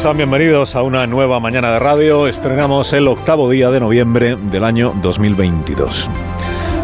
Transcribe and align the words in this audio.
Están, 0.00 0.16
bienvenidos 0.16 0.76
a 0.76 0.82
una 0.82 1.06
nueva 1.06 1.40
mañana 1.40 1.72
de 1.72 1.78
radio. 1.78 2.26
Estrenamos 2.26 2.94
el 2.94 3.06
octavo 3.06 3.50
día 3.50 3.68
de 3.68 3.80
noviembre 3.80 4.34
del 4.34 4.64
año 4.64 4.94
2022. 5.02 6.08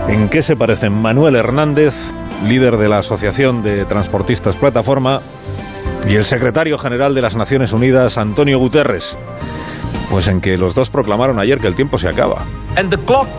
¿En 0.08 0.28
qué 0.28 0.42
se 0.42 0.54
parecen 0.54 0.92
Manuel 0.92 1.34
Hernández, 1.34 1.94
líder 2.46 2.76
de 2.76 2.90
la 2.90 2.98
Asociación 2.98 3.62
de 3.62 3.86
Transportistas 3.86 4.56
Plataforma, 4.56 5.22
y 6.06 6.16
el 6.16 6.24
secretario 6.24 6.76
general 6.76 7.14
de 7.14 7.22
las 7.22 7.36
Naciones 7.36 7.72
Unidas, 7.72 8.18
Antonio 8.18 8.58
Guterres? 8.58 9.16
Pues 10.10 10.28
en 10.28 10.42
que 10.42 10.58
los 10.58 10.74
dos 10.74 10.90
proclamaron 10.90 11.38
ayer 11.38 11.58
que 11.58 11.68
el 11.68 11.74
tiempo 11.74 11.96
se 11.96 12.08
acaba. 12.08 12.44
And 12.76 12.90
the 12.90 12.98
clock 12.98 13.30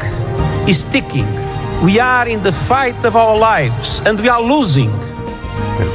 is 0.66 0.88
ticking. 0.88 1.28
We 1.84 2.00
are 2.00 2.28
in 2.28 2.42
the 2.42 2.52
fight 2.52 3.06
of 3.06 3.16
our 3.16 3.38
lives 3.40 4.02
and 4.08 4.20
we 4.22 4.28
are 4.28 4.42
losing. 4.42 4.90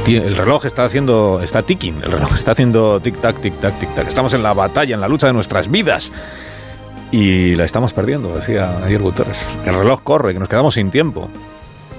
El, 0.05 0.15
el, 0.15 0.35
reloj 0.35 0.65
está 0.65 0.85
haciendo, 0.85 1.39
está 1.41 1.63
ticking, 1.63 2.01
el 2.03 2.11
reloj 2.11 2.35
está 2.37 2.51
haciendo 2.51 3.01
tic-tac, 3.01 3.35
tic-tac, 3.41 3.79
tic-tac. 3.79 4.07
Estamos 4.07 4.33
en 4.33 4.43
la 4.43 4.53
batalla, 4.53 4.95
en 4.95 5.01
la 5.01 5.07
lucha 5.07 5.27
de 5.27 5.33
nuestras 5.33 5.69
vidas. 5.69 6.11
Y 7.11 7.53
la 7.55 7.63
estamos 7.63 7.93
perdiendo, 7.93 8.35
decía 8.35 8.83
ayer 8.83 8.99
Guterres. 8.99 9.45
El 9.65 9.75
reloj 9.75 10.01
corre, 10.01 10.33
que 10.33 10.39
nos 10.39 10.49
quedamos 10.49 10.73
sin 10.73 10.89
tiempo. 10.89 11.29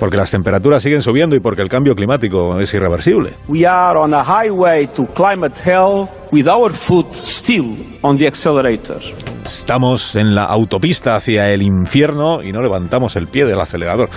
Porque 0.01 0.17
las 0.17 0.31
temperaturas 0.31 0.83
siguen 0.83 1.03
subiendo 1.03 1.37
y 1.37 1.41
porque 1.41 1.63
el 1.63 1.69
cambio 1.69 1.95
climático 1.95 2.59
es 2.59 2.75
irreversible. 2.75 3.35
We 3.47 3.65
are 3.65 3.99
on 3.99 4.13
a 4.13 4.25
highway 4.25 4.89
to 4.89 5.07
climate 5.15 5.55
hell 5.65 6.09
with 6.33 6.49
our 6.49 6.73
foot 6.73 7.15
still 7.15 7.77
on 8.03 8.19
the 8.19 8.27
accelerator. 8.27 8.99
Estamos 9.45 10.17
en 10.17 10.35
la 10.35 10.45
autopista 10.45 11.15
hacia 11.15 11.53
el 11.53 11.63
infierno 11.63 12.43
y 12.43 12.51
no 12.53 12.61
levantamos 12.61 13.15
el 13.15 13.29
pie 13.29 13.45
del 13.45 13.61
acelerador 13.61 14.09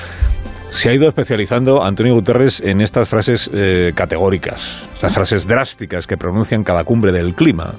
se 0.70 0.90
ha 0.90 0.94
ido 0.94 1.08
especializando 1.08 1.84
Antonio 1.84 2.14
Guterres 2.14 2.62
en 2.62 2.82
estas 2.82 3.10
frases 3.10 3.50
eh, 3.54 3.92
categóricas, 3.96 4.84
estas 4.94 5.14
frases 5.14 5.48
drásticas 5.48 6.06
que 6.08 6.18
pronuncian 6.18 6.64
cada 6.64 6.84
cumbre 6.84 7.12
del 7.12 7.36
clima. 7.36 7.74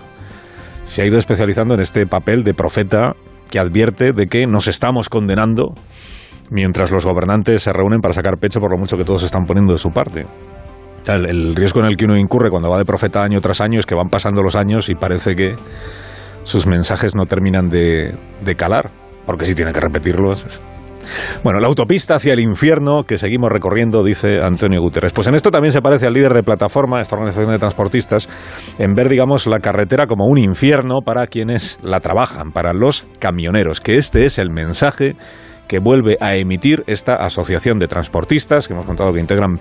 Se 0.84 1.02
ha 1.02 1.06
ido 1.06 1.18
especializando 1.18 1.74
en 1.74 1.80
este 1.80 2.06
papel 2.06 2.44
de 2.44 2.54
profeta 2.54 3.12
que 3.50 3.58
advierte 3.58 4.12
de 4.12 4.26
que 4.26 4.46
nos 4.46 4.68
estamos 4.68 5.08
condenando 5.08 5.74
mientras 6.50 6.90
los 6.90 7.04
gobernantes 7.04 7.62
se 7.62 7.72
reúnen 7.72 8.00
para 8.00 8.14
sacar 8.14 8.38
pecho 8.38 8.58
por 8.58 8.70
lo 8.70 8.78
mucho 8.78 8.96
que 8.96 9.04
todos 9.04 9.22
están 9.22 9.44
poniendo 9.44 9.74
de 9.74 9.78
su 9.78 9.90
parte. 9.90 10.26
El, 11.06 11.26
el 11.26 11.54
riesgo 11.54 11.80
en 11.80 11.86
el 11.86 11.96
que 11.96 12.06
uno 12.06 12.16
incurre 12.16 12.50
cuando 12.50 12.70
va 12.70 12.78
de 12.78 12.84
profeta 12.84 13.22
año 13.22 13.40
tras 13.40 13.60
año 13.60 13.78
es 13.78 13.86
que 13.86 13.94
van 13.94 14.08
pasando 14.08 14.42
los 14.42 14.56
años 14.56 14.88
y 14.88 14.94
parece 14.94 15.36
que 15.36 15.56
sus 16.42 16.66
mensajes 16.66 17.14
no 17.14 17.26
terminan 17.26 17.68
de, 17.68 18.14
de 18.42 18.54
calar, 18.54 18.90
porque 19.26 19.44
si 19.44 19.54
tiene 19.54 19.72
que 19.72 19.80
repetirlos 19.80 20.46
bueno, 21.42 21.60
la 21.60 21.66
autopista 21.66 22.16
hacia 22.16 22.32
el 22.32 22.40
infierno 22.40 23.04
que 23.04 23.18
seguimos 23.18 23.50
recorriendo, 23.50 24.02
dice 24.02 24.40
Antonio 24.42 24.80
Guterres. 24.80 25.12
Pues 25.12 25.26
en 25.26 25.34
esto 25.34 25.50
también 25.50 25.72
se 25.72 25.82
parece 25.82 26.06
al 26.06 26.14
líder 26.14 26.34
de 26.34 26.42
plataforma, 26.42 27.00
esta 27.00 27.16
organización 27.16 27.50
de 27.50 27.58
transportistas, 27.58 28.28
en 28.78 28.94
ver, 28.94 29.08
digamos, 29.08 29.46
la 29.46 29.60
carretera 29.60 30.06
como 30.06 30.26
un 30.26 30.38
infierno 30.38 31.00
para 31.04 31.26
quienes 31.26 31.78
la 31.82 32.00
trabajan, 32.00 32.52
para 32.52 32.72
los 32.72 33.06
camioneros, 33.18 33.80
que 33.80 33.96
este 33.96 34.26
es 34.26 34.38
el 34.38 34.50
mensaje 34.50 35.16
que 35.68 35.78
vuelve 35.78 36.16
a 36.20 36.34
emitir 36.34 36.82
esta 36.86 37.14
asociación 37.14 37.78
de 37.78 37.86
transportistas, 37.86 38.66
que 38.66 38.74
hemos 38.74 38.86
contado 38.86 39.12
que 39.12 39.20
integran 39.20 39.60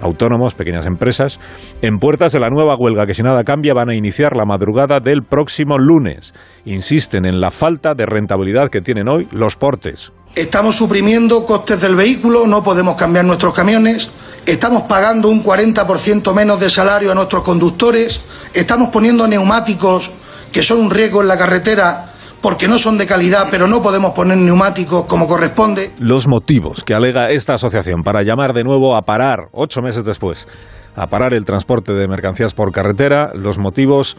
autónomos, 0.00 0.54
pequeñas 0.54 0.86
empresas, 0.86 1.38
en 1.82 1.98
puertas 1.98 2.32
de 2.32 2.40
la 2.40 2.50
nueva 2.50 2.76
huelga 2.76 3.06
que 3.06 3.14
si 3.14 3.22
nada 3.22 3.44
cambia 3.44 3.74
van 3.74 3.90
a 3.90 3.96
iniciar 3.96 4.36
la 4.36 4.44
madrugada 4.44 5.00
del 5.00 5.22
próximo 5.22 5.78
lunes. 5.78 6.34
Insisten 6.64 7.24
en 7.26 7.40
la 7.40 7.50
falta 7.50 7.94
de 7.94 8.06
rentabilidad 8.06 8.70
que 8.70 8.80
tienen 8.80 9.08
hoy 9.08 9.28
los 9.32 9.56
portes. 9.56 10.12
Estamos 10.34 10.76
suprimiendo 10.76 11.44
costes 11.46 11.80
del 11.80 11.94
vehículo, 11.94 12.46
no 12.46 12.64
podemos 12.64 12.96
cambiar 12.96 13.24
nuestros 13.24 13.54
camiones, 13.54 14.10
estamos 14.46 14.82
pagando 14.82 15.28
un 15.28 15.44
40% 15.44 16.34
menos 16.34 16.58
de 16.58 16.70
salario 16.70 17.12
a 17.12 17.14
nuestros 17.14 17.44
conductores, 17.44 18.20
estamos 18.52 18.90
poniendo 18.90 19.28
neumáticos 19.28 20.10
que 20.50 20.62
son 20.62 20.80
un 20.80 20.90
riesgo 20.90 21.22
en 21.22 21.28
la 21.28 21.38
carretera 21.38 22.13
porque 22.44 22.68
no 22.68 22.78
son 22.78 22.98
de 22.98 23.06
calidad, 23.06 23.48
pero 23.50 23.66
no 23.66 23.82
podemos 23.82 24.12
poner 24.12 24.36
neumáticos 24.36 25.06
como 25.06 25.26
corresponde. 25.26 25.92
Los 25.98 26.28
motivos 26.28 26.84
que 26.84 26.92
alega 26.92 27.30
esta 27.30 27.54
asociación 27.54 28.02
para 28.02 28.22
llamar 28.22 28.52
de 28.52 28.64
nuevo 28.64 28.96
a 28.96 29.06
parar, 29.06 29.48
ocho 29.52 29.80
meses 29.80 30.04
después, 30.04 30.46
a 30.94 31.06
parar 31.06 31.32
el 31.32 31.46
transporte 31.46 31.94
de 31.94 32.06
mercancías 32.06 32.52
por 32.52 32.70
carretera, 32.70 33.30
los 33.34 33.56
motivos 33.56 34.18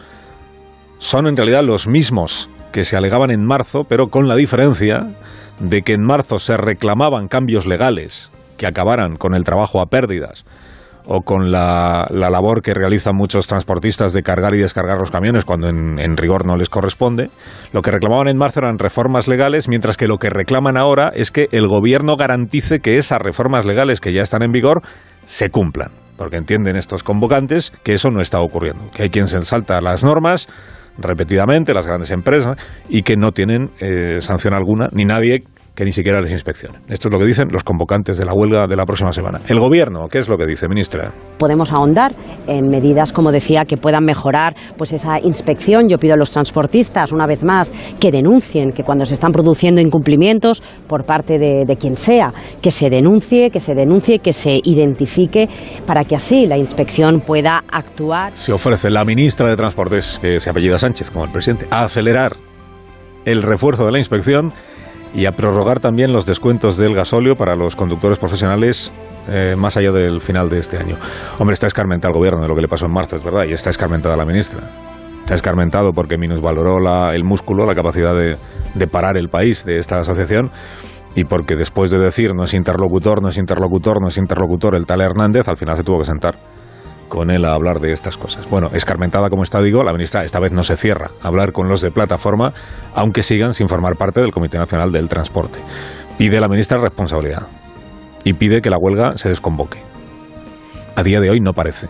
son 0.98 1.28
en 1.28 1.36
realidad 1.36 1.62
los 1.62 1.86
mismos 1.86 2.50
que 2.72 2.82
se 2.82 2.96
alegaban 2.96 3.30
en 3.30 3.46
marzo, 3.46 3.84
pero 3.84 4.08
con 4.08 4.26
la 4.26 4.34
diferencia 4.34 5.06
de 5.60 5.82
que 5.82 5.92
en 5.92 6.02
marzo 6.02 6.40
se 6.40 6.56
reclamaban 6.56 7.28
cambios 7.28 7.64
legales 7.64 8.32
que 8.56 8.66
acabaran 8.66 9.18
con 9.18 9.36
el 9.36 9.44
trabajo 9.44 9.80
a 9.80 9.86
pérdidas 9.86 10.44
o 11.06 11.22
con 11.22 11.50
la, 11.50 12.06
la, 12.10 12.30
labor 12.30 12.62
que 12.62 12.74
realizan 12.74 13.14
muchos 13.14 13.46
transportistas 13.46 14.12
de 14.12 14.22
cargar 14.22 14.54
y 14.54 14.58
descargar 14.58 14.98
los 14.98 15.10
camiones 15.10 15.44
cuando 15.44 15.68
en, 15.68 15.98
en, 15.98 16.16
rigor 16.16 16.46
no 16.46 16.56
les 16.56 16.68
corresponde. 16.68 17.30
Lo 17.72 17.82
que 17.82 17.90
reclamaban 17.92 18.28
en 18.28 18.36
marzo 18.36 18.60
eran 18.60 18.78
reformas 18.78 19.28
legales, 19.28 19.68
mientras 19.68 19.96
que 19.96 20.08
lo 20.08 20.18
que 20.18 20.30
reclaman 20.30 20.76
ahora 20.76 21.12
es 21.14 21.30
que 21.30 21.48
el 21.52 21.68
gobierno 21.68 22.16
garantice 22.16 22.80
que 22.80 22.98
esas 22.98 23.20
reformas 23.20 23.64
legales 23.64 24.00
que 24.00 24.12
ya 24.12 24.22
están 24.22 24.42
en 24.42 24.52
vigor 24.52 24.82
se 25.24 25.50
cumplan. 25.50 25.92
Porque 26.16 26.36
entienden 26.36 26.76
estos 26.76 27.02
convocantes 27.02 27.72
que 27.82 27.94
eso 27.94 28.10
no 28.10 28.20
está 28.20 28.40
ocurriendo, 28.40 28.90
que 28.92 29.04
hay 29.04 29.10
quien 29.10 29.28
se 29.28 29.40
salta 29.42 29.80
las 29.80 30.02
normas 30.02 30.48
repetidamente, 30.98 31.74
las 31.74 31.86
grandes 31.86 32.10
empresas, 32.10 32.56
y 32.88 33.02
que 33.02 33.16
no 33.16 33.32
tienen 33.32 33.70
eh, 33.80 34.20
sanción 34.20 34.54
alguna, 34.54 34.88
ni 34.92 35.04
nadie 35.04 35.44
que 35.76 35.84
ni 35.84 35.92
siquiera 35.92 36.20
les 36.22 36.32
inspeccione. 36.32 36.78
Esto 36.88 37.08
es 37.08 37.12
lo 37.12 37.18
que 37.18 37.26
dicen 37.26 37.48
los 37.50 37.62
convocantes 37.62 38.16
de 38.16 38.24
la 38.24 38.32
huelga 38.32 38.66
de 38.66 38.74
la 38.74 38.86
próxima 38.86 39.12
semana. 39.12 39.40
El 39.46 39.60
gobierno, 39.60 40.08
¿qué 40.08 40.18
es 40.18 40.28
lo 40.28 40.38
que 40.38 40.46
dice, 40.46 40.66
ministra? 40.68 41.12
Podemos 41.38 41.70
ahondar 41.70 42.14
en 42.46 42.68
medidas, 42.68 43.12
como 43.12 43.30
decía, 43.30 43.64
que 43.66 43.76
puedan 43.76 44.02
mejorar 44.02 44.56
pues 44.78 44.94
esa 44.94 45.20
inspección. 45.20 45.86
Yo 45.88 45.98
pido 45.98 46.14
a 46.14 46.16
los 46.16 46.30
transportistas, 46.30 47.12
una 47.12 47.26
vez 47.26 47.44
más, 47.44 47.70
que 48.00 48.10
denuncien 48.10 48.72
que 48.72 48.84
cuando 48.84 49.04
se 49.04 49.14
están 49.14 49.32
produciendo 49.32 49.82
incumplimientos 49.82 50.62
por 50.88 51.04
parte 51.04 51.38
de, 51.38 51.64
de 51.66 51.76
quien 51.76 51.96
sea, 51.96 52.32
que 52.62 52.70
se 52.70 52.88
denuncie, 52.88 53.50
que 53.50 53.60
se 53.60 53.74
denuncie, 53.74 54.20
que 54.20 54.32
se 54.32 54.58
identifique, 54.64 55.46
para 55.86 56.04
que 56.04 56.16
así 56.16 56.46
la 56.46 56.56
inspección 56.56 57.20
pueda 57.20 57.62
actuar. 57.70 58.32
Se 58.34 58.54
ofrece 58.54 58.88
la 58.88 59.04
ministra 59.04 59.46
de 59.46 59.56
Transportes, 59.56 60.18
que 60.22 60.40
se 60.40 60.48
apellida 60.48 60.78
Sánchez, 60.78 61.10
como 61.10 61.26
el 61.26 61.30
presidente, 61.30 61.66
a 61.70 61.84
acelerar 61.84 62.32
el 63.26 63.42
refuerzo 63.42 63.84
de 63.84 63.92
la 63.92 63.98
inspección 63.98 64.52
y 65.16 65.24
a 65.24 65.32
prorrogar 65.32 65.80
también 65.80 66.12
los 66.12 66.26
descuentos 66.26 66.76
del 66.76 66.94
gasóleo 66.94 67.36
para 67.36 67.56
los 67.56 67.74
conductores 67.74 68.18
profesionales 68.18 68.92
eh, 69.28 69.54
más 69.56 69.78
allá 69.78 69.90
del 69.90 70.20
final 70.20 70.50
de 70.50 70.58
este 70.58 70.76
año. 70.76 70.98
Hombre, 71.38 71.54
está 71.54 71.66
escarmentado 71.66 72.12
el 72.12 72.18
gobierno 72.18 72.42
de 72.42 72.48
lo 72.48 72.54
que 72.54 72.60
le 72.60 72.68
pasó 72.68 72.84
en 72.84 72.92
marzo, 72.92 73.16
es 73.16 73.24
verdad, 73.24 73.44
y 73.48 73.54
está 73.54 73.70
escarmentada 73.70 74.14
la 74.14 74.26
ministra. 74.26 74.60
Está 75.20 75.34
escarmentado 75.34 75.92
porque 75.92 76.18
minusvaloró 76.18 76.78
la, 76.78 77.14
el 77.14 77.24
músculo, 77.24 77.64
la 77.64 77.74
capacidad 77.74 78.14
de, 78.14 78.36
de 78.74 78.86
parar 78.86 79.16
el 79.16 79.30
país 79.30 79.64
de 79.64 79.78
esta 79.78 79.98
asociación 79.98 80.50
y 81.14 81.24
porque 81.24 81.56
después 81.56 81.90
de 81.90 81.98
decir 81.98 82.34
no 82.34 82.44
es 82.44 82.52
interlocutor, 82.52 83.22
no 83.22 83.30
es 83.30 83.38
interlocutor, 83.38 84.02
no 84.02 84.08
es 84.08 84.18
interlocutor 84.18 84.76
el 84.76 84.84
tal 84.84 85.00
Hernández, 85.00 85.48
al 85.48 85.56
final 85.56 85.76
se 85.76 85.82
tuvo 85.82 85.98
que 85.98 86.04
sentar 86.04 86.36
con 87.08 87.30
él 87.30 87.44
a 87.44 87.54
hablar 87.54 87.80
de 87.80 87.92
estas 87.92 88.16
cosas. 88.16 88.48
Bueno, 88.48 88.70
escarmentada 88.72 89.30
como 89.30 89.42
está, 89.42 89.60
digo, 89.62 89.82
la 89.82 89.92
ministra 89.92 90.24
esta 90.24 90.40
vez 90.40 90.52
no 90.52 90.62
se 90.62 90.76
cierra 90.76 91.10
a 91.22 91.28
hablar 91.28 91.52
con 91.52 91.68
los 91.68 91.80
de 91.80 91.90
plataforma, 91.90 92.52
aunque 92.94 93.22
sigan 93.22 93.54
sin 93.54 93.68
formar 93.68 93.96
parte 93.96 94.20
del 94.20 94.32
Comité 94.32 94.58
Nacional 94.58 94.92
del 94.92 95.08
Transporte. 95.08 95.58
Pide 96.18 96.38
a 96.38 96.40
la 96.40 96.48
ministra 96.48 96.78
responsabilidad 96.78 97.46
y 98.24 98.32
pide 98.32 98.60
que 98.60 98.70
la 98.70 98.78
huelga 98.78 99.16
se 99.16 99.28
desconvoque. 99.28 99.78
A 100.96 101.02
día 101.02 101.20
de 101.20 101.30
hoy 101.30 101.40
no 101.40 101.52
parece. 101.52 101.88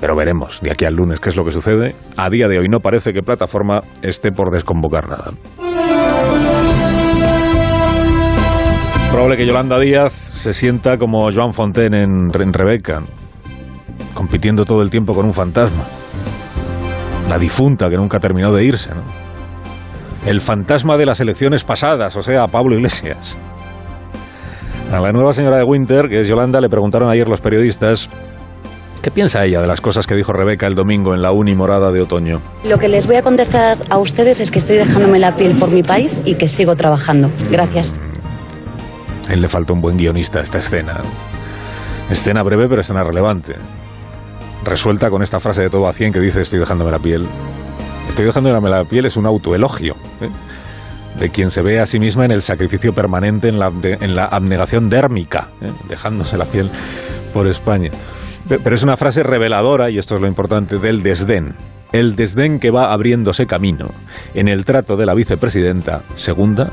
Pero 0.00 0.16
veremos 0.16 0.60
de 0.62 0.70
aquí 0.70 0.86
al 0.86 0.94
lunes 0.94 1.20
qué 1.20 1.28
es 1.28 1.36
lo 1.36 1.44
que 1.44 1.52
sucede. 1.52 1.94
A 2.16 2.30
día 2.30 2.48
de 2.48 2.58
hoy 2.58 2.68
no 2.68 2.80
parece 2.80 3.12
que 3.12 3.22
plataforma 3.22 3.80
esté 4.00 4.32
por 4.32 4.50
desconvocar 4.50 5.08
nada. 5.08 5.32
Probable 9.10 9.36
que 9.36 9.46
Yolanda 9.46 9.78
Díaz 9.78 10.12
se 10.12 10.54
sienta 10.54 10.96
como 10.96 11.30
Joan 11.32 11.52
Fontaine 11.52 12.04
en, 12.04 12.30
en 12.32 12.52
Rebeca, 12.52 13.02
compitiendo 14.14 14.64
todo 14.64 14.82
el 14.82 14.90
tiempo 14.90 15.14
con 15.14 15.24
un 15.24 15.32
fantasma. 15.32 15.84
La 17.28 17.38
difunta 17.38 17.88
que 17.88 17.96
nunca 17.96 18.18
terminó 18.18 18.52
de 18.52 18.64
irse, 18.64 18.90
¿no? 18.90 19.02
El 20.26 20.40
fantasma 20.40 20.96
de 20.96 21.06
las 21.06 21.20
elecciones 21.20 21.64
pasadas, 21.64 22.16
o 22.16 22.22
sea, 22.22 22.46
Pablo 22.46 22.74
Iglesias. 22.74 23.36
A 24.92 25.00
la 25.00 25.12
nueva 25.12 25.32
señora 25.32 25.56
de 25.56 25.64
Winter, 25.64 26.08
que 26.08 26.20
es 26.20 26.28
Yolanda, 26.28 26.60
le 26.60 26.68
preguntaron 26.68 27.08
ayer 27.08 27.28
los 27.28 27.40
periodistas 27.40 28.10
¿Qué 29.02 29.10
piensa 29.10 29.42
ella 29.46 29.62
de 29.62 29.66
las 29.66 29.80
cosas 29.80 30.06
que 30.06 30.14
dijo 30.14 30.32
Rebeca 30.34 30.66
el 30.66 30.74
domingo 30.74 31.14
en 31.14 31.22
la 31.22 31.32
uni 31.32 31.54
morada 31.54 31.90
de 31.90 32.02
otoño? 32.02 32.42
Lo 32.64 32.76
que 32.76 32.88
les 32.88 33.06
voy 33.06 33.16
a 33.16 33.22
contestar 33.22 33.78
a 33.88 33.98
ustedes 33.98 34.40
es 34.40 34.50
que 34.50 34.58
estoy 34.58 34.76
dejándome 34.76 35.18
la 35.18 35.36
piel 35.36 35.56
por 35.56 35.70
mi 35.70 35.82
país 35.82 36.20
y 36.26 36.34
que 36.34 36.48
sigo 36.48 36.76
trabajando. 36.76 37.30
Gracias. 37.50 37.94
A 39.26 39.32
él 39.32 39.40
le 39.40 39.48
falta 39.48 39.72
un 39.72 39.80
buen 39.80 39.96
guionista 39.96 40.40
a 40.40 40.42
esta 40.42 40.58
escena. 40.58 41.00
Escena 42.10 42.42
breve 42.42 42.68
pero 42.68 42.82
escena 42.82 43.02
relevante. 43.02 43.54
Resuelta 44.64 45.10
con 45.10 45.22
esta 45.22 45.40
frase 45.40 45.62
de 45.62 45.70
todo 45.70 45.86
a 45.88 45.92
100 45.92 46.12
que 46.12 46.20
dice 46.20 46.42
estoy 46.42 46.58
dejándome 46.58 46.90
la 46.90 46.98
piel. 46.98 47.26
Estoy 48.08 48.26
dejándome 48.26 48.68
la 48.70 48.84
piel 48.84 49.06
es 49.06 49.16
un 49.16 49.26
autoelogio. 49.26 49.94
¿eh? 50.20 50.28
De 51.18 51.30
quien 51.30 51.50
se 51.50 51.62
ve 51.62 51.80
a 51.80 51.86
sí 51.86 51.98
misma 51.98 52.24
en 52.24 52.30
el 52.30 52.42
sacrificio 52.42 52.92
permanente, 52.92 53.48
en 53.48 53.58
la, 53.58 53.70
en 53.82 54.14
la 54.14 54.24
abnegación 54.26 54.88
dérmica, 54.88 55.48
¿eh? 55.60 55.70
dejándose 55.88 56.36
la 56.36 56.44
piel 56.44 56.70
por 57.32 57.46
España. 57.48 57.90
Pe- 58.48 58.58
Pero 58.60 58.74
es 58.76 58.82
una 58.82 58.96
frase 58.96 59.22
reveladora, 59.22 59.90
y 59.90 59.98
esto 59.98 60.16
es 60.16 60.22
lo 60.22 60.28
importante, 60.28 60.78
del 60.78 61.02
desdén. 61.02 61.54
El 61.92 62.14
desdén 62.14 62.60
que 62.60 62.70
va 62.70 62.92
abriéndose 62.92 63.46
camino 63.46 63.88
en 64.34 64.46
el 64.48 64.64
trato 64.64 64.96
de 64.96 65.06
la 65.06 65.14
vicepresidenta 65.14 66.02
segunda 66.14 66.70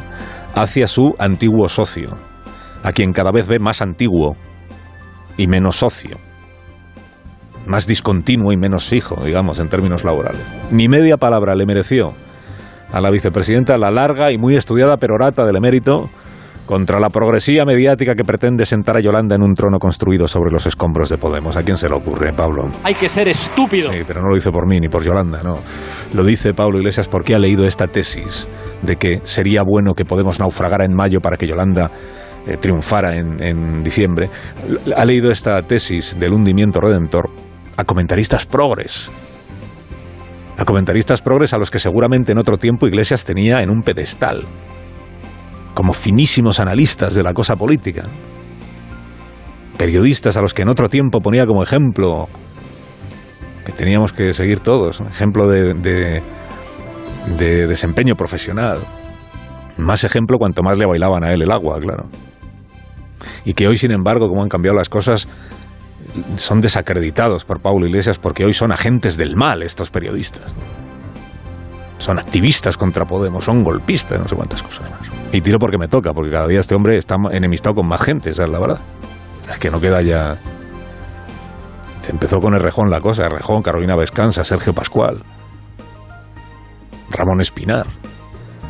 hacia 0.53 0.87
su 0.87 1.13
antiguo 1.17 1.67
socio, 1.69 2.15
a 2.83 2.91
quien 2.91 3.13
cada 3.13 3.31
vez 3.31 3.47
ve 3.47 3.57
más 3.59 3.81
antiguo 3.81 4.35
y 5.35 5.47
menos 5.47 5.77
socio, 5.77 6.17
más 7.67 7.85
discontinuo 7.85 8.51
y 8.51 8.57
menos 8.57 8.87
fijo, 8.87 9.21
digamos, 9.23 9.59
en 9.59 9.69
términos 9.69 10.03
laborales. 10.03 10.41
Ni 10.71 10.87
media 10.87 11.17
palabra 11.17 11.55
le 11.55 11.65
mereció 11.65 12.13
a 12.91 13.01
la 13.01 13.11
vicepresidenta 13.11 13.77
la 13.77 13.91
larga 13.91 14.31
y 14.31 14.37
muy 14.37 14.55
estudiada 14.55 14.97
perorata 14.97 15.45
del 15.45 15.57
emérito 15.57 16.09
contra 16.65 16.99
la 16.99 17.09
progresía 17.09 17.63
mediática 17.65 18.13
que 18.13 18.25
pretende 18.25 18.65
sentar 18.65 18.97
a 18.97 18.99
Yolanda 18.99 19.35
en 19.35 19.41
un 19.41 19.53
trono 19.53 19.79
construido 19.79 20.27
sobre 20.27 20.51
los 20.51 20.65
escombros 20.65 21.09
de 21.09 21.17
Podemos. 21.17 21.55
¿A 21.55 21.63
quién 21.63 21.77
se 21.77 21.87
le 21.87 21.95
ocurre, 21.95 22.33
Pablo? 22.33 22.69
Hay 22.83 22.93
que 22.93 23.07
ser 23.07 23.27
estúpido. 23.29 23.91
Sí, 23.91 23.99
pero 24.05 24.21
no 24.21 24.27
lo 24.27 24.35
dice 24.35 24.51
por 24.51 24.67
mí 24.67 24.79
ni 24.79 24.89
por 24.89 25.03
Yolanda, 25.03 25.39
no. 25.43 25.59
Lo 26.13 26.23
dice 26.23 26.53
Pablo 26.53 26.77
Iglesias 26.77 27.07
porque 27.07 27.35
ha 27.35 27.39
leído 27.39 27.65
esta 27.65 27.87
tesis 27.87 28.47
de 28.81 28.97
que 28.97 29.21
sería 29.23 29.63
bueno 29.63 29.93
que 29.93 30.03
Podemos 30.03 30.39
naufragara 30.39 30.83
en 30.83 30.93
mayo 30.93 31.19
para 31.21 31.37
que 31.37 31.47
Yolanda 31.47 31.89
eh, 32.45 32.57
triunfara 32.57 33.15
en, 33.15 33.41
en 33.41 33.83
diciembre. 33.83 34.29
Ha 34.95 35.05
leído 35.05 35.31
esta 35.31 35.61
tesis 35.61 36.19
del 36.19 36.33
hundimiento 36.33 36.81
redentor 36.81 37.29
a 37.77 37.83
comentaristas 37.83 38.45
progres. 38.45 39.09
A 40.57 40.65
comentaristas 40.65 41.21
progres 41.21 41.53
a 41.53 41.57
los 41.57 41.69
que 41.69 41.79
seguramente 41.79 42.31
en 42.31 42.39
otro 42.39 42.57
tiempo 42.57 42.87
Iglesias 42.87 43.23
tenía 43.25 43.61
en 43.61 43.69
un 43.69 43.81
pedestal. 43.83 44.45
Como 45.75 45.93
finísimos 45.93 46.59
analistas 46.59 47.13
de 47.13 47.23
la 47.23 47.33
cosa 47.33 47.55
política. 47.55 48.03
Periodistas 49.77 50.35
a 50.37 50.41
los 50.41 50.53
que 50.55 50.63
en 50.63 50.69
otro 50.69 50.89
tiempo 50.89 51.19
ponía 51.19 51.45
como 51.45 51.61
ejemplo 51.61 52.27
que 53.63 53.71
teníamos 53.73 54.13
que 54.13 54.33
seguir 54.33 54.61
todos, 54.61 55.01
ejemplo 55.01 55.47
de, 55.47 55.73
de- 55.75 56.21
de 57.37 57.67
desempeño 57.67 58.15
profesional. 58.15 58.79
Más 59.77 60.03
ejemplo 60.03 60.37
cuanto 60.39 60.63
más 60.63 60.77
le 60.77 60.85
bailaban 60.87 61.23
a 61.23 61.31
él 61.33 61.43
el 61.43 61.51
agua, 61.51 61.77
claro. 61.79 62.05
Y 63.45 63.53
que 63.53 63.67
hoy, 63.67 63.77
sin 63.77 63.91
embargo, 63.91 64.27
como 64.29 64.41
han 64.41 64.49
cambiado 64.49 64.75
las 64.77 64.89
cosas, 64.89 65.27
son 66.37 66.61
desacreditados 66.61 67.45
por 67.45 67.59
Pablo 67.59 67.85
Iglesias 67.87 68.17
porque 68.19 68.45
hoy 68.45 68.53
son 68.53 68.71
agentes 68.71 69.17
del 69.17 69.35
mal 69.35 69.63
estos 69.63 69.89
periodistas. 69.89 70.55
Son 71.97 72.19
activistas 72.19 72.77
contra 72.77 73.05
Podemos, 73.05 73.45
son 73.45 73.63
golpistas, 73.63 74.19
no 74.19 74.27
sé 74.27 74.35
cuántas 74.35 74.61
cosas 74.61 74.89
más. 74.89 75.01
Y 75.31 75.41
tiro 75.41 75.59
porque 75.59 75.77
me 75.77 75.87
toca, 75.87 76.13
porque 76.13 76.31
cada 76.31 76.47
día 76.47 76.59
este 76.59 76.75
hombre 76.75 76.97
está 76.97 77.15
enemistado 77.31 77.75
con 77.75 77.87
más 77.87 78.01
gente, 78.01 78.29
esa 78.29 78.43
es 78.43 78.49
la 78.49 78.59
verdad. 78.59 78.79
Es 79.49 79.57
que 79.57 79.71
no 79.71 79.79
queda 79.79 80.01
ya... 80.01 80.37
Empezó 82.07 82.39
con 82.39 82.53
Errejón 82.53 82.89
la 82.89 83.01
cosa, 83.01 83.25
Errejón, 83.25 83.61
Carolina 83.61 83.97
Vescanza, 83.97 84.45
Sergio 84.45 84.73
Pascual, 84.73 85.23
Ramón 87.09 87.41
Espinar, 87.41 87.87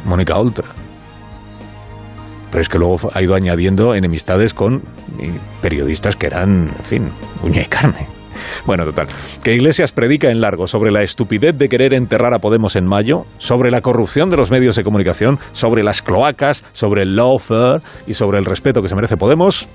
Mónica 0.05 0.38
Oltra. 0.38 0.67
Pero 2.51 2.61
es 2.61 2.69
que 2.69 2.77
luego 2.77 2.97
ha 3.13 3.21
ido 3.21 3.35
añadiendo 3.35 3.94
enemistades 3.94 4.53
con 4.53 4.83
eh, 5.19 5.38
periodistas 5.61 6.15
que 6.15 6.27
eran, 6.27 6.69
en 6.77 6.83
fin, 6.83 7.09
uña 7.44 7.61
y 7.61 7.65
carne. 7.65 8.07
Bueno, 8.65 8.85
total. 8.85 9.07
Que 9.44 9.53
Iglesias 9.53 9.91
predica 9.91 10.29
en 10.29 10.41
largo 10.41 10.67
sobre 10.67 10.91
la 10.91 11.03
estupidez 11.03 11.57
de 11.57 11.69
querer 11.69 11.94
enterrar 11.94 12.33
a 12.33 12.39
Podemos 12.39 12.75
en 12.75 12.85
mayo, 12.85 13.23
sobre 13.38 13.71
la 13.71 13.81
corrupción 13.81 14.29
de 14.29 14.38
los 14.38 14.51
medios 14.51 14.75
de 14.75 14.83
comunicación, 14.83 15.39
sobre 15.51 15.83
las 15.83 16.01
cloacas, 16.01 16.63
sobre 16.71 17.03
el 17.03 17.15
lawfare 17.15 17.81
y 18.05 18.13
sobre 18.13 18.39
el 18.39 18.45
respeto 18.45 18.81
que 18.81 18.89
se 18.89 18.95
merece 18.95 19.17
Podemos. 19.17 19.67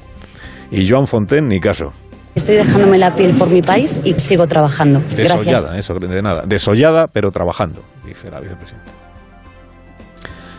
Y 0.70 0.88
Joan 0.88 1.06
Fontaine, 1.06 1.48
ni 1.48 1.60
caso. 1.60 1.92
Estoy 2.34 2.54
dejándome 2.54 2.96
la 2.96 3.14
piel 3.14 3.36
por 3.36 3.50
mi 3.50 3.60
país 3.60 4.00
y 4.04 4.14
sigo 4.14 4.46
trabajando. 4.46 5.02
Gracias. 5.14 5.44
Desollada, 5.44 5.78
eso, 5.78 5.94
de 5.94 6.22
nada. 6.22 6.44
Desollada, 6.46 7.06
pero 7.12 7.30
trabajando, 7.30 7.82
dice 8.06 8.30
la 8.30 8.40
vicepresidenta. 8.40 8.92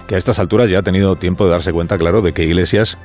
Que 0.08 0.16
a 0.16 0.18
estas 0.18 0.40
alturas 0.40 0.70
ya 0.70 0.80
ha 0.80 0.84
tenido 0.84 1.16
tiempo 1.16 1.46
de 1.46 1.52
darse 1.52 1.72
cuenta, 1.72 1.98
claro, 1.98 2.22
de 2.22 2.34
que 2.34 2.44
Iglesias 2.44 2.98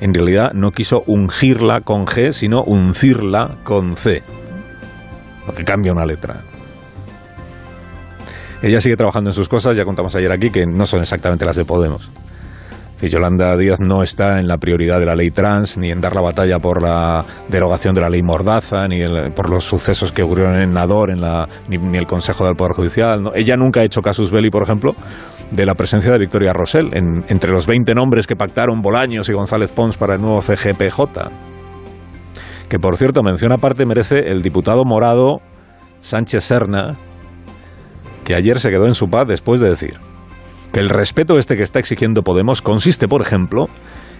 en 0.00 0.12
realidad 0.12 0.52
no 0.52 0.72
quiso 0.72 1.02
ungirla 1.06 1.80
con 1.80 2.06
G, 2.06 2.32
sino 2.32 2.62
uncirla 2.62 3.56
con 3.64 3.96
C. 3.96 4.22
Lo 5.46 5.54
que 5.54 5.64
cambia 5.64 5.92
una 5.92 6.04
letra. 6.04 6.42
Ella 8.62 8.80
sigue 8.80 8.96
trabajando 8.96 9.30
en 9.30 9.34
sus 9.34 9.48
cosas, 9.48 9.76
ya 9.76 9.84
contamos 9.84 10.14
ayer 10.14 10.32
aquí, 10.32 10.50
que 10.50 10.66
no 10.66 10.86
son 10.86 11.00
exactamente 11.00 11.44
las 11.44 11.56
de 11.56 11.64
Podemos. 11.64 12.10
Que 13.00 13.08
Yolanda 13.08 13.56
Díaz 13.56 13.80
no 13.80 14.02
está 14.02 14.38
en 14.38 14.46
la 14.46 14.56
prioridad 14.58 15.00
de 15.00 15.06
la 15.06 15.16
ley 15.16 15.30
trans, 15.30 15.76
ni 15.76 15.90
en 15.90 16.00
dar 16.00 16.14
la 16.14 16.20
batalla 16.20 16.58
por 16.60 16.80
la 16.80 17.24
derogación 17.48 17.94
de 17.94 18.00
la 18.00 18.08
ley 18.08 18.22
Mordaza, 18.22 18.86
ni 18.88 19.02
el- 19.02 19.32
por 19.32 19.50
los 19.50 19.64
sucesos 19.64 20.12
que 20.12 20.22
ocurrieron 20.22 20.58
en 20.58 20.72
Nador, 20.72 21.10
en 21.10 21.20
la, 21.20 21.48
ni, 21.68 21.76
el 21.98 22.06
Consejo 22.06 22.46
del 22.46 22.54
Poder 22.56 22.72
Judicial. 22.72 23.32
Ella 23.34 23.56
nunca 23.56 23.80
ha 23.80 23.84
hecho 23.84 24.00
casus 24.00 24.30
belli, 24.30 24.48
por 24.50 24.62
ejemplo, 24.62 24.94
de 25.50 25.66
la 25.66 25.74
presencia 25.74 26.12
de 26.12 26.18
Victoria 26.18 26.52
Rosell 26.52 26.90
en- 26.94 27.24
entre 27.28 27.50
los 27.50 27.66
20 27.66 27.94
nombres 27.94 28.26
que 28.26 28.36
pactaron 28.36 28.80
Bolaños 28.80 29.28
y 29.28 29.32
González 29.32 29.72
Pons 29.72 29.96
para 29.96 30.14
el 30.14 30.20
nuevo 30.22 30.40
CGPJ. 30.40 31.28
Que 32.68 32.78
por 32.78 32.96
cierto, 32.96 33.22
mención 33.22 33.52
aparte 33.52 33.84
merece 33.86 34.30
el 34.30 34.40
diputado 34.42 34.84
morado 34.84 35.40
Sánchez 36.00 36.44
Serna, 36.44 36.96
que 38.24 38.34
ayer 38.34 38.58
se 38.60 38.70
quedó 38.70 38.86
en 38.86 38.94
su 38.94 39.08
paz 39.10 39.26
después 39.28 39.60
de 39.60 39.68
decir 39.68 39.94
que 40.74 40.80
el 40.80 40.88
respeto 40.88 41.38
este 41.38 41.56
que 41.56 41.62
está 41.62 41.78
exigiendo 41.78 42.22
Podemos 42.22 42.60
consiste, 42.60 43.06
por 43.06 43.22
ejemplo, 43.22 43.66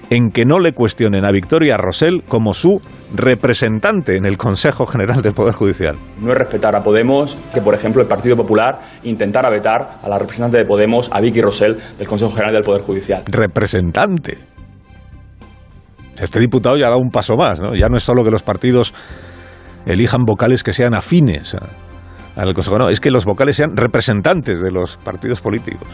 en 0.08 0.30
que 0.30 0.44
no 0.44 0.60
le 0.60 0.72
cuestionen 0.72 1.24
a 1.24 1.32
Victoria 1.32 1.76
Rosell 1.76 2.22
como 2.28 2.54
su 2.54 2.80
representante 3.12 4.16
en 4.16 4.24
el 4.24 4.36
Consejo 4.36 4.86
General 4.86 5.20
del 5.20 5.34
Poder 5.34 5.52
Judicial. 5.52 5.96
No 6.20 6.30
es 6.30 6.38
respetar 6.38 6.76
a 6.76 6.80
Podemos 6.80 7.36
que, 7.52 7.60
por 7.60 7.74
ejemplo, 7.74 8.00
el 8.02 8.06
Partido 8.06 8.36
Popular 8.36 8.78
intentara 9.02 9.50
vetar 9.50 9.96
a 10.00 10.08
la 10.08 10.16
representante 10.16 10.58
de 10.58 10.64
Podemos, 10.64 11.10
a 11.12 11.20
Vicky 11.20 11.40
Rosell, 11.40 11.76
del 11.98 12.06
Consejo 12.06 12.30
General 12.30 12.54
del 12.54 12.62
Poder 12.62 12.82
Judicial. 12.82 13.24
Representante. 13.26 14.38
Este 16.16 16.38
diputado 16.38 16.76
ya 16.76 16.86
ha 16.86 16.90
dado 16.90 17.00
un 17.00 17.10
paso 17.10 17.34
más, 17.34 17.60
¿no? 17.60 17.74
Ya 17.74 17.88
no 17.88 17.96
es 17.96 18.04
solo 18.04 18.22
que 18.22 18.30
los 18.30 18.44
partidos 18.44 18.94
elijan 19.86 20.22
vocales 20.24 20.62
que 20.62 20.72
sean 20.72 20.94
afines 20.94 21.56
al 22.36 22.54
Consejo, 22.54 22.78
no, 22.78 22.90
es 22.90 23.00
que 23.00 23.10
los 23.10 23.24
vocales 23.24 23.56
sean 23.56 23.76
representantes 23.76 24.60
de 24.60 24.70
los 24.70 24.98
partidos 24.98 25.40
políticos. 25.40 25.88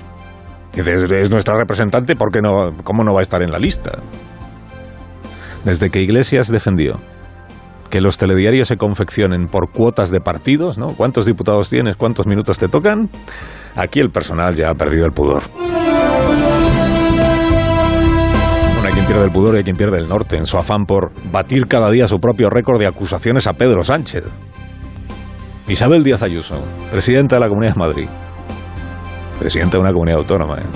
Es 0.75 1.31
nuestra 1.31 1.57
representante, 1.57 2.17
¿por 2.17 2.31
qué 2.31 2.41
no, 2.41 2.77
¿cómo 2.85 3.03
no 3.05 3.13
va 3.13 3.21
a 3.21 3.23
estar 3.23 3.43
en 3.43 3.51
la 3.51 3.59
lista? 3.59 3.99
Desde 5.65 5.91
que 5.91 6.01
Iglesias 6.01 6.49
defendió 6.49 7.01
que 7.91 8.01
los 8.01 8.17
telediarios 8.19 8.69
se 8.69 8.77
confeccionen 8.77 9.49
por 9.49 9.73
cuotas 9.73 10.11
de 10.11 10.21
partidos, 10.21 10.79
¿no? 10.79 10.95
¿Cuántos 10.95 11.27
diputados 11.27 11.69
tienes? 11.69 11.97
¿Cuántos 11.97 12.27
minutos 12.27 12.57
te 12.57 12.69
tocan? 12.69 13.11
Aquí 13.75 13.99
el 13.99 14.11
personal 14.11 14.55
ya 14.55 14.71
ha 14.71 14.75
perdido 14.75 15.07
el 15.07 15.13
pudor. 15.13 15.43
Bueno, 18.75 18.87
hay 18.87 18.93
quien 18.93 19.07
pierde 19.07 19.25
el 19.25 19.33
pudor 19.33 19.55
y 19.55 19.59
hay 19.59 19.65
quien 19.65 19.77
pierde 19.77 19.99
el 19.99 20.09
norte 20.09 20.37
en 20.37 20.47
su 20.47 20.57
afán 20.57 20.87
por 20.87 21.11
batir 21.33 21.67
cada 21.67 21.91
día 21.91 22.07
su 22.07 22.21
propio 22.21 22.49
récord 22.49 22.79
de 22.79 22.87
acusaciones 22.87 23.49
a 23.49 23.55
Pedro 23.55 23.83
Sánchez. 23.83 24.25
Isabel 25.67 26.05
Díaz 26.05 26.23
Ayuso, 26.23 26.63
presidenta 26.91 27.37
de 27.37 27.41
la 27.41 27.49
Comunidad 27.49 27.75
de 27.75 27.81
Madrid, 27.81 28.09
presidenta 29.41 29.79
de 29.79 29.81
una 29.81 29.93
comunidad 29.93 30.19
autónoma, 30.19 30.59
¿eh? 30.59 30.67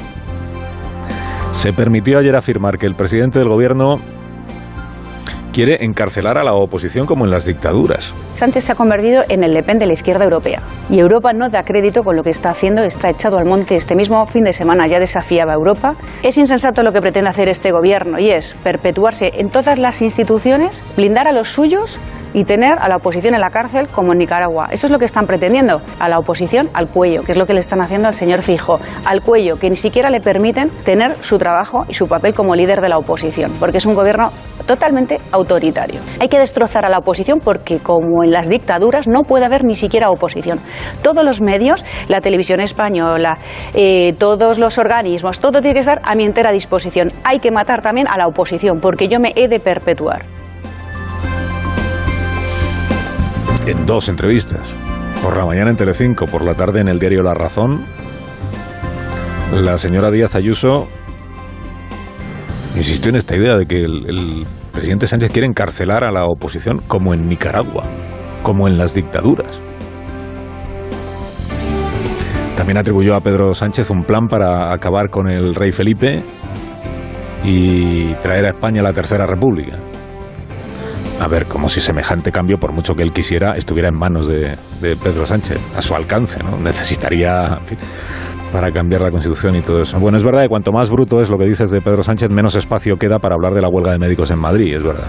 se 1.53 1.75
permitió 1.75 2.19
ayer 2.19 2.35
afirmar 2.35 2.79
que 2.79 2.87
el 2.87 2.95
presidente 2.95 3.39
del 3.39 3.49
gobierno 3.49 4.01
quiere 5.55 5.85
encarcelar 5.85 6.37
a 6.37 6.43
la 6.43 6.53
oposición 6.53 7.07
como 7.07 7.25
en 7.25 7.31
las 7.31 7.47
dictaduras. 7.47 8.13
Sánchez 8.33 8.65
se 8.65 8.73
ha 8.73 8.75
convertido 8.75 9.23
en 9.29 9.45
el 9.45 9.53
Le 9.53 9.63
Pen 9.63 9.79
de 9.79 9.87
la 9.87 9.93
izquierda 9.93 10.25
europea. 10.25 10.59
Y 10.91 10.99
Europa 10.99 11.33
no 11.33 11.49
da 11.49 11.63
crédito 11.63 12.03
con 12.03 12.17
lo 12.17 12.25
que 12.25 12.31
está 12.31 12.51
haciendo, 12.51 12.83
está 12.83 13.09
echado 13.09 13.39
al 13.39 13.45
monte. 13.47 13.77
Este 13.77 13.95
mismo 13.95 14.27
fin 14.27 14.43
de 14.43 14.53
semana 14.53 14.89
ya 14.89 14.99
desafiaba 14.99 15.53
a 15.53 15.55
Europa. 15.55 15.93
Es 16.25 16.37
insensato 16.39 16.83
lo 16.83 16.93
que 16.93 17.01
pretende 17.01 17.31
hacer 17.31 17.49
este 17.49 17.71
gobierno 17.71 18.19
y 18.19 18.31
es 18.31 18.57
perpetuarse 18.65 19.31
en 19.35 19.49
todas 19.49 19.79
las 19.79 20.03
instituciones, 20.03 20.83
blindar 20.97 21.29
a 21.29 21.33
los 21.33 21.51
suyos 21.51 22.01
y 22.33 22.43
tener 22.43 22.77
a 22.81 22.89
la 22.89 22.97
oposición 22.97 23.35
en 23.35 23.41
la 23.41 23.51
cárcel 23.51 23.87
como 23.87 24.11
en 24.11 24.19
Nicaragua. 24.19 24.67
Eso 24.73 24.89
es 24.89 24.91
lo 24.91 24.99
que 24.99 25.05
están 25.05 25.25
pretendiendo. 25.25 25.81
A 26.01 26.09
la 26.09 26.19
oposición 26.19 26.69
al 26.75 26.89
cuello, 26.89 27.23
que 27.23 27.31
es 27.31 27.39
lo 27.39 27.47
que 27.47 27.55
le 27.55 27.61
están 27.61 27.81
haciendo 27.81 28.09
al 28.09 28.15
señor 28.15 28.43
Fijo. 28.43 28.81
Al 29.05 29.23
cuello, 29.23 29.55
que 29.55 29.71
ni 29.71 29.77
siquiera 29.77 30.11
le 30.11 30.21
permiten 30.21 30.69
tener 30.85 31.15
su 31.21 31.39
trabajo 31.39 31.85
y 31.89 31.95
su 31.95 32.07
papel 32.07 32.35
como 32.35 32.57
líder 32.57 32.81
de 32.81 32.89
la 32.89 32.99
oposición. 32.99 33.53
Porque 33.61 33.79
es 33.79 33.87
un 33.87 33.95
gobierno 33.95 34.33
totalmente 34.67 35.19
autoritario 35.31 35.44
autoritario. 35.45 36.01
Hay 36.21 36.29
que 36.29 36.39
destrozar 36.39 36.85
a 36.85 36.89
la 36.89 36.99
oposición 36.99 37.41
porque, 37.41 37.79
como 37.79 38.25
en 38.25 38.31
las 38.31 38.49
dictaduras, 38.49 39.07
no 39.07 39.23
puede 39.23 39.45
haber 39.45 39.65
ni 39.65 39.75
siquiera 39.75 40.11
oposición. 40.11 40.59
Todos 41.03 41.25
los 41.25 41.41
medios, 41.41 41.85
la 42.09 42.21
televisión 42.21 42.61
española, 42.61 43.39
eh, 43.75 44.15
todos 44.19 44.59
los 44.59 44.79
organismos, 44.79 45.39
todo 45.41 45.61
tiene 45.61 45.75
que 45.75 45.81
estar 45.81 46.01
a 46.03 46.15
mi 46.15 46.25
entera 46.25 46.51
disposición. 46.53 47.09
Hay 47.25 47.39
que 47.39 47.51
matar 47.51 47.83
también 47.83 48.09
a 48.09 48.17
la 48.17 48.27
oposición 48.27 48.81
porque 48.81 49.09
yo 49.09 49.21
me 49.21 49.33
he 49.37 49.49
de 49.49 49.61
perpetuar. 49.61 50.25
En 53.67 53.87
dos 53.87 54.09
entrevistas, 54.09 54.75
por 55.23 55.37
la 55.37 55.47
mañana 55.47 55.71
en 55.71 55.77
Telecinco, 55.77 56.27
por 56.27 56.43
la 56.43 56.55
tarde 56.55 56.81
en 56.81 56.89
el 56.89 56.99
diario 56.99 57.23
La 57.23 57.33
Razón, 57.33 57.85
la 59.53 59.79
señora 59.79 60.11
Díaz 60.11 60.35
Ayuso 60.35 60.89
insistió 62.77 63.11
en 63.11 63.17
esta 63.17 63.37
idea 63.37 63.57
de 63.57 63.67
que 63.67 63.85
el, 63.85 64.05
el 64.07 64.47
presidente 64.75 65.07
Sánchez 65.07 65.31
quiere 65.31 65.47
encarcelar 65.47 66.05
a 66.05 66.11
la 66.11 66.27
oposición 66.27 66.83
como 66.87 67.15
en 67.15 67.29
Nicaragua, 67.29 67.85
como 68.43 68.69
en 68.69 68.77
las 68.77 68.93
dictaduras. 68.93 69.61
También 72.57 72.79
atribuyó 72.79 73.15
a 73.15 73.21
Pedro 73.21 73.55
Sánchez 73.55 73.91
un 73.91 74.05
plan 74.05 74.27
para 74.27 74.73
acabar 74.73 75.11
con 75.11 75.29
el 75.29 75.55
rey 75.55 75.73
Felipe 75.73 76.23
y 77.45 78.13
traer 78.15 78.47
a 78.47 78.49
España 78.49 78.83
la 78.83 78.93
Tercera 78.93 79.27
República. 79.27 79.79
A 81.21 81.29
ver, 81.29 81.47
como 81.47 81.69
si 81.69 81.81
semejante 81.81 82.33
cambio, 82.33 82.59
por 82.59 82.73
mucho 82.73 82.95
que 82.95 83.03
él 83.03 83.13
quisiera, 83.13 83.57
estuviera 83.57 83.89
en 83.89 83.95
manos 83.97 84.27
de, 84.27 84.57
Pedro 84.81 85.27
Sánchez, 85.27 85.59
a 85.77 85.83
su 85.83 85.95
alcance, 85.95 86.43
¿no? 86.43 86.57
Necesitaría, 86.57 87.61
para 88.55 88.71
cambiar 88.71 89.03
la 89.03 89.11
Constitución 89.11 89.57
y 89.57 89.63
todo 89.63 89.83
eso. 89.83 89.99
Bueno, 89.99 90.17
es 90.17 90.23
verdad 90.23 90.43
que 90.43 90.49
cuanto 90.49 90.71
más 90.71 90.89
bruto 90.89 91.21
es 91.21 91.29
lo 91.29 91.37
que 91.37 91.45
dices 91.45 91.73
de 91.73 91.81
Pedro 91.81 92.05
Sánchez, 92.05 92.31
menos 92.31 92.55
espacio 92.55 92.95
queda 92.97 93.19
para 93.19 93.35
hablar 93.35 93.53
de 93.53 93.61
la 93.61 93.69
huelga 93.69 93.91
de 93.91 93.99
médicos 93.99 94.31
en 94.31 94.39
Madrid, 94.39 94.77
es 94.77 94.85
verdad. 94.85 95.09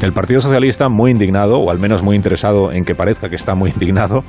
El 0.00 0.14
Partido 0.14 0.40
Socialista, 0.40 0.88
muy 0.88 1.10
indignado, 1.10 1.58
o 1.58 1.70
al 1.70 1.78
menos 1.78 2.02
muy 2.02 2.16
interesado 2.16 2.72
en 2.72 2.86
que 2.86 2.94
parezca 2.94 3.28
que 3.28 3.36
está 3.36 3.54
muy 3.54 3.70
indignado, 3.74 4.24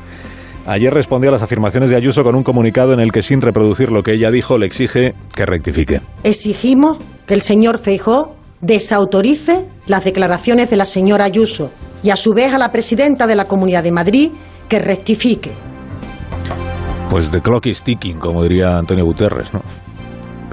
ayer 0.66 0.94
respondió 0.94 1.30
a 1.30 1.32
las 1.32 1.42
afirmaciones 1.42 1.90
de 1.90 1.96
Ayuso 1.96 2.22
con 2.26 2.36
un 2.36 2.44
comunicado 2.44 2.92
en 2.92 3.00
el 3.00 3.14
que, 3.14 3.22
sin 3.22 3.40
reproducir 3.40 3.92
lo 3.92 4.04
que 4.04 4.12
ella 4.12 4.30
dijo, 4.30 4.58
le 4.58 4.66
exige 4.66 5.14
que 5.34 5.46
rectifique. 5.46 6.02
Exigimos 6.26 6.98
que 7.26 7.34
el 7.34 7.42
señor 7.42 7.78
Feijó 7.78 8.36
desautorice 8.60 9.64
las 9.86 10.04
declaraciones 10.04 10.70
de 10.70 10.76
la 10.76 10.86
señora 10.86 11.24
Ayuso 11.24 11.72
y 12.04 12.10
a 12.10 12.18
su 12.18 12.34
vez 12.34 12.52
a 12.52 12.58
la 12.58 12.74
presidenta 12.74 13.26
de 13.26 13.38
la 13.38 13.46
Comunidad 13.46 13.84
de 13.84 13.94
Madrid 13.94 14.32
que 14.68 14.80
rectifique. 14.80 15.67
Pues 17.10 17.32
the 17.32 17.42
clock 17.42 17.66
is 17.66 17.84
ticking, 17.84 18.20
como 18.20 18.44
diría 18.44 18.78
Antonio 18.78 19.06
Guterres, 19.06 19.54
¿no? 19.54 19.62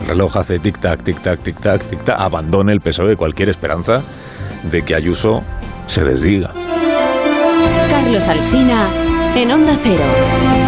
El 0.00 0.06
reloj 0.06 0.36
hace 0.36 0.60
tic-tac, 0.60 1.02
tic-tac, 1.02 1.40
tic-tac, 1.40 1.82
tic-tac. 1.82 2.16
Abandone 2.18 2.72
el 2.72 2.80
PSOE 2.80 3.16
cualquier 3.16 3.48
esperanza 3.48 4.02
de 4.70 4.82
que 4.82 4.94
Ayuso 4.94 5.42
se 5.86 6.04
desdiga. 6.04 6.52
Carlos 7.90 8.28
Alsina 8.28 8.88
en 9.36 9.50
Onda 9.50 9.76
Cero. 9.82 10.63